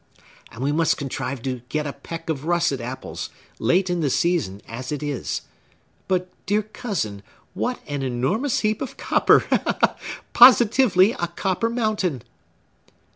And 0.51 0.63
we 0.63 0.71
must 0.71 0.97
contrive 0.97 1.43
to 1.43 1.61
get 1.69 1.85
a 1.85 1.93
peck 1.93 2.27
of 2.27 2.45
russet 2.45 2.81
apples, 2.81 3.29
late 3.59 3.87
in 3.87 3.99
the 3.99 4.09
season 4.09 4.59
as 4.67 4.91
it 4.91 5.03
is. 5.03 5.43
But, 6.07 6.27
dear 6.47 6.63
cousin, 6.63 7.21
what 7.53 7.79
an 7.85 8.01
enormous 8.01 8.61
heap 8.61 8.81
of 8.81 8.97
copper! 8.97 9.45
Positively 10.33 11.11
a 11.11 11.27
copper 11.27 11.69
mountain!" 11.69 12.23